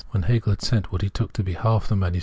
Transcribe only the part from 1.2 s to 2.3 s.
to be half the MS.